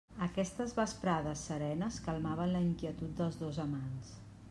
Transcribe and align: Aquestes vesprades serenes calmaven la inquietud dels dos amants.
Aquestes 0.27 0.73
vesprades 0.77 1.45
serenes 1.51 2.01
calmaven 2.09 2.57
la 2.57 2.65
inquietud 2.71 3.17
dels 3.23 3.41
dos 3.47 3.65
amants. 3.69 4.17